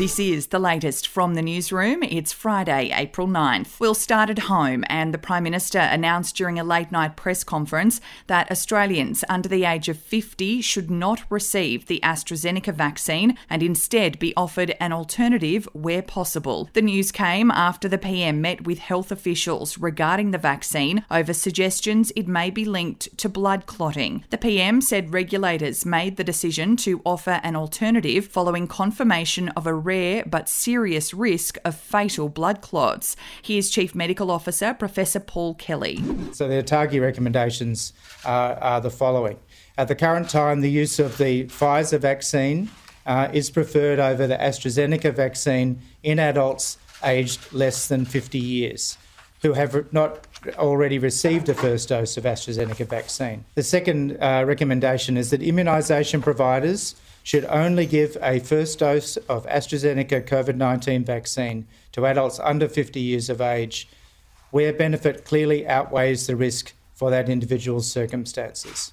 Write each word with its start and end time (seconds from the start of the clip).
This 0.00 0.18
is 0.18 0.46
the 0.46 0.58
latest 0.58 1.06
from 1.06 1.34
the 1.34 1.42
newsroom. 1.42 2.02
It's 2.02 2.32
Friday, 2.32 2.90
April 2.90 3.28
9th. 3.28 3.78
We'll 3.78 3.92
start 3.92 4.30
at 4.30 4.38
home, 4.38 4.82
and 4.88 5.12
the 5.12 5.18
Prime 5.18 5.42
Minister 5.42 5.78
announced 5.78 6.34
during 6.34 6.58
a 6.58 6.64
late 6.64 6.90
night 6.90 7.16
press 7.16 7.44
conference 7.44 8.00
that 8.26 8.50
Australians 8.50 9.24
under 9.28 9.46
the 9.46 9.66
age 9.66 9.90
of 9.90 9.98
50 9.98 10.62
should 10.62 10.90
not 10.90 11.24
receive 11.28 11.84
the 11.84 12.00
AstraZeneca 12.02 12.72
vaccine 12.72 13.36
and 13.50 13.62
instead 13.62 14.18
be 14.18 14.32
offered 14.38 14.74
an 14.80 14.90
alternative 14.90 15.68
where 15.74 16.00
possible. 16.00 16.70
The 16.72 16.80
news 16.80 17.12
came 17.12 17.50
after 17.50 17.86
the 17.86 17.98
PM 17.98 18.40
met 18.40 18.64
with 18.64 18.78
health 18.78 19.12
officials 19.12 19.76
regarding 19.76 20.30
the 20.30 20.38
vaccine 20.38 21.04
over 21.10 21.34
suggestions 21.34 22.10
it 22.16 22.26
may 22.26 22.48
be 22.48 22.64
linked 22.64 23.18
to 23.18 23.28
blood 23.28 23.66
clotting. 23.66 24.24
The 24.30 24.38
PM 24.38 24.80
said 24.80 25.12
regulators 25.12 25.84
made 25.84 26.16
the 26.16 26.24
decision 26.24 26.76
to 26.78 27.02
offer 27.04 27.38
an 27.42 27.54
alternative 27.54 28.26
following 28.26 28.66
confirmation 28.66 29.50
of 29.50 29.66
a 29.66 29.89
rare 29.90 30.22
but 30.24 30.48
serious 30.48 31.12
risk 31.12 31.58
of 31.64 31.74
fatal 31.74 32.28
blood 32.28 32.60
clots. 32.60 33.16
Here's 33.42 33.68
Chief 33.70 33.92
Medical 33.92 34.30
Officer 34.30 34.72
Professor 34.72 35.18
Paul 35.18 35.54
Kelly. 35.54 35.96
So 36.32 36.46
the 36.46 36.62
ATAGI 36.62 37.00
recommendations 37.00 37.92
are, 38.24 38.54
are 38.54 38.80
the 38.80 38.90
following. 38.90 39.38
At 39.76 39.88
the 39.88 39.96
current 39.96 40.30
time, 40.30 40.60
the 40.60 40.70
use 40.70 41.00
of 41.00 41.18
the 41.18 41.46
Pfizer 41.46 41.98
vaccine 41.98 42.70
uh, 43.04 43.30
is 43.32 43.50
preferred 43.50 43.98
over 43.98 44.28
the 44.28 44.36
AstraZeneca 44.36 45.12
vaccine 45.12 45.80
in 46.04 46.20
adults 46.20 46.78
aged 47.02 47.52
less 47.52 47.88
than 47.88 48.04
50 48.04 48.38
years 48.38 48.96
who 49.42 49.54
have 49.54 49.92
not 49.92 50.26
already 50.56 50.98
received 50.98 51.48
a 51.48 51.54
first 51.54 51.88
dose 51.88 52.16
of 52.16 52.24
AstraZeneca 52.24 52.86
vaccine. 52.86 53.44
The 53.56 53.64
second 53.64 54.18
uh, 54.20 54.44
recommendation 54.46 55.16
is 55.16 55.30
that 55.30 55.40
immunisation 55.40 56.22
providers 56.22 56.94
should 57.22 57.44
only 57.46 57.86
give 57.86 58.16
a 58.22 58.38
first 58.38 58.78
dose 58.78 59.16
of 59.16 59.46
AstraZeneca 59.46 60.26
COVID 60.26 60.56
19 60.56 61.04
vaccine 61.04 61.66
to 61.92 62.06
adults 62.06 62.40
under 62.40 62.68
50 62.68 63.00
years 63.00 63.28
of 63.28 63.40
age 63.40 63.88
where 64.50 64.72
benefit 64.72 65.24
clearly 65.24 65.66
outweighs 65.66 66.26
the 66.26 66.36
risk 66.36 66.72
for 66.94 67.10
that 67.10 67.28
individual's 67.28 67.90
circumstances. 67.90 68.92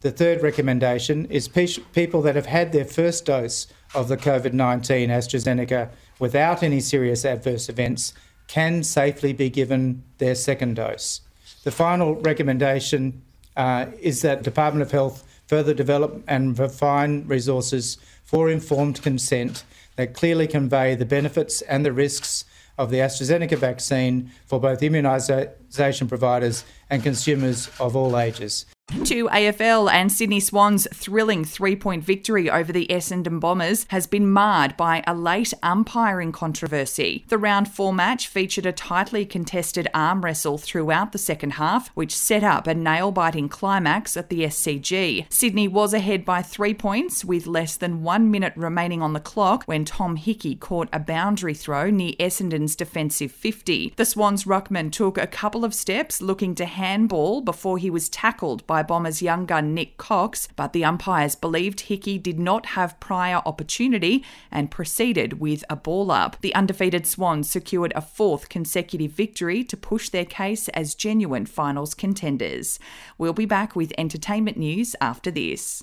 The 0.00 0.12
third 0.12 0.42
recommendation 0.42 1.26
is 1.26 1.48
pe- 1.48 1.66
people 1.92 2.22
that 2.22 2.36
have 2.36 2.46
had 2.46 2.72
their 2.72 2.84
first 2.84 3.24
dose 3.24 3.66
of 3.94 4.08
the 4.08 4.16
COVID 4.16 4.52
19 4.52 5.10
AstraZeneca 5.10 5.90
without 6.20 6.62
any 6.62 6.80
serious 6.80 7.24
adverse 7.24 7.68
events 7.68 8.14
can 8.46 8.82
safely 8.82 9.32
be 9.32 9.50
given 9.50 10.04
their 10.18 10.34
second 10.34 10.76
dose. 10.76 11.20
The 11.64 11.70
final 11.70 12.14
recommendation 12.16 13.22
uh, 13.56 13.86
is 14.00 14.22
that 14.22 14.42
Department 14.42 14.82
of 14.82 14.92
Health 14.92 15.37
further 15.48 15.74
develop 15.74 16.22
and 16.28 16.58
refine 16.58 17.26
resources 17.26 17.96
for 18.22 18.50
informed 18.50 19.02
consent 19.02 19.64
that 19.96 20.14
clearly 20.14 20.46
convey 20.46 20.94
the 20.94 21.06
benefits 21.06 21.62
and 21.62 21.84
the 21.84 21.92
risks 21.92 22.44
of 22.76 22.90
the 22.90 22.98
AstraZeneca 22.98 23.56
vaccine 23.56 24.30
for 24.46 24.60
both 24.60 24.80
immunisation 24.80 26.08
providers 26.08 26.64
and 26.88 27.02
consumers 27.02 27.68
of 27.80 27.96
all 27.96 28.16
ages. 28.16 28.66
To 28.88 29.28
AFL 29.28 29.90
and 29.90 30.10
Sydney 30.10 30.40
Swans' 30.40 30.88
thrilling 30.92 31.44
three 31.44 31.76
point 31.76 32.02
victory 32.02 32.50
over 32.50 32.72
the 32.72 32.86
Essendon 32.88 33.38
Bombers 33.38 33.86
has 33.88 34.06
been 34.06 34.30
marred 34.30 34.76
by 34.78 35.04
a 35.06 35.14
late 35.14 35.52
umpiring 35.62 36.32
controversy. 36.32 37.24
The 37.28 37.38
round 37.38 37.68
four 37.68 37.92
match 37.92 38.28
featured 38.28 38.64
a 38.64 38.72
tightly 38.72 39.26
contested 39.26 39.88
arm 39.92 40.24
wrestle 40.24 40.56
throughout 40.56 41.12
the 41.12 41.18
second 41.18 41.52
half, 41.52 41.88
which 41.88 42.16
set 42.16 42.42
up 42.42 42.66
a 42.66 42.74
nail 42.74 43.12
biting 43.12 43.48
climax 43.48 44.16
at 44.16 44.30
the 44.30 44.40
SCG. 44.40 45.26
Sydney 45.30 45.68
was 45.68 45.92
ahead 45.92 46.24
by 46.24 46.40
three 46.40 46.74
points 46.74 47.24
with 47.24 47.46
less 47.46 47.76
than 47.76 48.02
one 48.02 48.30
minute 48.30 48.54
remaining 48.56 49.02
on 49.02 49.12
the 49.12 49.20
clock 49.20 49.64
when 49.64 49.84
Tom 49.84 50.16
Hickey 50.16 50.54
caught 50.54 50.88
a 50.92 50.98
boundary 50.98 51.54
throw 51.54 51.90
near 51.90 52.12
Essendon's 52.18 52.74
defensive 52.74 53.32
50. 53.32 53.94
The 53.96 54.04
Swans 54.06 54.44
ruckman 54.44 54.90
took 54.90 55.18
a 55.18 55.26
couple 55.26 55.64
of 55.64 55.74
steps 55.74 56.22
looking 56.22 56.54
to 56.54 56.64
handball 56.64 57.42
before 57.42 57.78
he 57.78 57.90
was 57.90 58.08
tackled 58.08 58.66
by 58.66 58.77
by 58.78 58.82
Bombers 58.84 59.20
young 59.20 59.44
gun 59.44 59.74
Nick 59.74 59.96
Cox, 59.96 60.46
but 60.54 60.72
the 60.72 60.84
umpires 60.84 61.34
believed 61.34 61.80
Hickey 61.80 62.16
did 62.16 62.38
not 62.38 62.64
have 62.66 63.00
prior 63.00 63.42
opportunity 63.44 64.24
and 64.52 64.70
proceeded 64.70 65.40
with 65.40 65.64
a 65.68 65.74
ball 65.74 66.12
up. 66.12 66.40
The 66.42 66.54
undefeated 66.54 67.04
Swans 67.04 67.50
secured 67.50 67.92
a 67.96 68.00
fourth 68.00 68.48
consecutive 68.48 69.10
victory 69.10 69.64
to 69.64 69.76
push 69.76 70.10
their 70.10 70.24
case 70.24 70.68
as 70.68 70.94
genuine 70.94 71.44
finals 71.44 71.92
contenders. 71.92 72.78
We'll 73.18 73.32
be 73.32 73.46
back 73.46 73.74
with 73.74 73.92
entertainment 73.98 74.56
news 74.56 74.94
after 75.00 75.32
this. 75.32 75.82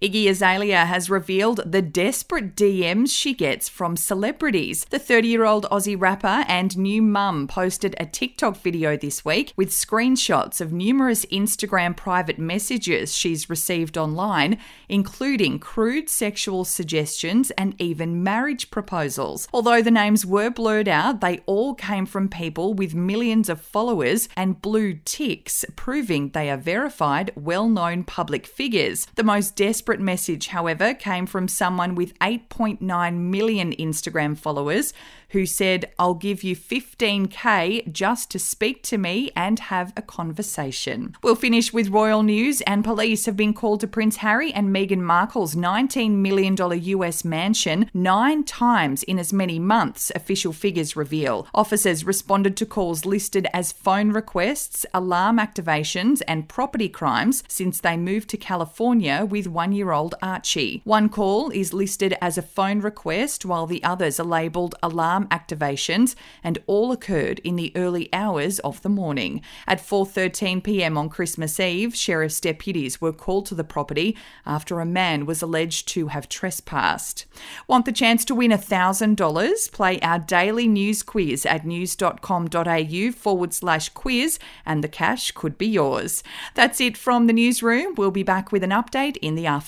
Iggy 0.00 0.28
Azalea 0.28 0.86
has 0.86 1.10
revealed 1.10 1.60
the 1.66 1.82
desperate 1.82 2.54
DMs 2.54 3.10
she 3.10 3.34
gets 3.34 3.68
from 3.68 3.96
celebrities. 3.96 4.84
The 4.90 4.98
30 5.00 5.26
year 5.26 5.44
old 5.44 5.66
Aussie 5.70 6.00
rapper 6.00 6.44
and 6.46 6.78
new 6.78 7.02
mum 7.02 7.48
posted 7.48 7.96
a 7.98 8.06
TikTok 8.06 8.58
video 8.58 8.96
this 8.96 9.24
week 9.24 9.52
with 9.56 9.70
screenshots 9.70 10.60
of 10.60 10.72
numerous 10.72 11.24
Instagram 11.26 11.96
private 11.96 12.38
messages 12.38 13.16
she's 13.16 13.50
received 13.50 13.98
online, 13.98 14.58
including 14.88 15.58
crude 15.58 16.08
sexual 16.08 16.64
suggestions 16.64 17.50
and 17.52 17.74
even 17.80 18.22
marriage 18.22 18.70
proposals. 18.70 19.48
Although 19.52 19.82
the 19.82 19.90
names 19.90 20.24
were 20.24 20.50
blurred 20.50 20.88
out, 20.88 21.20
they 21.20 21.38
all 21.46 21.74
came 21.74 22.06
from 22.06 22.28
people 22.28 22.72
with 22.72 22.94
millions 22.94 23.48
of 23.48 23.60
followers 23.60 24.28
and 24.36 24.62
blue 24.62 24.94
ticks, 25.04 25.64
proving 25.74 26.28
they 26.28 26.50
are 26.50 26.56
verified, 26.56 27.32
well 27.34 27.68
known 27.68 28.04
public 28.04 28.46
figures. 28.46 29.06
The 29.16 29.24
most 29.24 29.56
desperate 29.56 29.87
desperate 29.88 30.04
message, 30.04 30.48
however, 30.48 30.92
came 30.92 31.24
from 31.24 31.48
someone 31.48 31.94
with 31.94 32.12
8.9 32.18 32.80
million 33.16 33.72
Instagram 33.76 34.36
followers 34.36 34.92
who 35.30 35.44
said, 35.44 35.90
I'll 35.98 36.14
give 36.14 36.42
you 36.42 36.56
15k 36.56 37.92
just 37.92 38.30
to 38.30 38.38
speak 38.38 38.82
to 38.84 38.96
me 38.96 39.30
and 39.36 39.58
have 39.58 39.92
a 39.96 40.02
conversation. 40.02 41.14
We'll 41.22 41.34
finish 41.34 41.72
with 41.72 41.90
royal 41.90 42.22
news, 42.22 42.62
and 42.62 42.82
police 42.82 43.26
have 43.26 43.36
been 43.36 43.52
called 43.52 43.80
to 43.80 43.86
Prince 43.86 44.16
Harry 44.16 44.52
and 44.52 44.74
Meghan 44.74 45.00
Markle's 45.00 45.54
$19 45.54 46.12
million 46.12 46.56
US 46.58 47.24
mansion 47.24 47.90
nine 47.92 48.44
times 48.44 49.02
in 49.02 49.18
as 49.18 49.32
many 49.32 49.58
months, 49.58 50.10
official 50.14 50.52
figures 50.52 50.96
reveal. 50.96 51.46
Officers 51.54 52.04
responded 52.04 52.56
to 52.56 52.66
calls 52.66 53.04
listed 53.04 53.46
as 53.52 53.72
phone 53.72 54.12
requests, 54.12 54.86
alarm 54.94 55.38
activations, 55.38 56.22
and 56.26 56.48
property 56.48 56.88
crimes 56.88 57.42
since 57.48 57.80
they 57.80 57.96
moved 57.96 58.30
to 58.30 58.38
California 58.38 59.26
with 59.28 59.46
one 59.46 59.72
year 59.78 59.92
old 59.92 60.14
Archie. 60.20 60.82
One 60.84 61.08
call 61.08 61.50
is 61.50 61.72
listed 61.72 62.14
as 62.20 62.36
a 62.36 62.42
phone 62.42 62.80
request, 62.80 63.46
while 63.46 63.66
the 63.66 63.82
others 63.82 64.20
are 64.20 64.24
labelled 64.24 64.74
alarm 64.82 65.26
activations 65.28 66.14
and 66.42 66.58
all 66.66 66.92
occurred 66.92 67.38
in 67.40 67.56
the 67.56 67.72
early 67.74 68.12
hours 68.12 68.58
of 68.58 68.82
the 68.82 68.88
morning. 68.88 69.40
At 69.66 69.80
4:13 69.80 70.62
p.m. 70.62 70.98
on 70.98 71.08
Christmas 71.08 71.58
Eve, 71.60 71.94
sheriff's 71.94 72.40
deputies 72.40 73.00
were 73.00 73.12
called 73.12 73.46
to 73.46 73.54
the 73.54 73.64
property 73.64 74.16
after 74.44 74.80
a 74.80 74.84
man 74.84 75.24
was 75.24 75.42
alleged 75.42 75.88
to 75.88 76.08
have 76.08 76.28
trespassed. 76.28 77.24
Want 77.66 77.84
the 77.84 77.92
chance 77.92 78.24
to 78.26 78.34
win 78.34 78.50
$1,000? 78.50 79.72
Play 79.72 80.00
our 80.00 80.18
daily 80.18 80.66
news 80.66 81.02
quiz 81.02 81.46
at 81.46 81.64
news.com.au 81.64 83.12
forward 83.12 83.54
slash 83.54 83.88
quiz 83.90 84.38
and 84.66 84.82
the 84.82 84.88
cash 84.88 85.30
could 85.30 85.56
be 85.56 85.68
yours. 85.68 86.24
That's 86.54 86.80
it 86.80 86.96
from 86.96 87.26
the 87.26 87.32
newsroom. 87.32 87.94
We'll 87.96 88.10
be 88.10 88.22
back 88.24 88.50
with 88.50 88.64
an 88.64 88.70
update 88.70 89.16
in 89.18 89.36
the 89.36 89.46
afternoon. 89.46 89.67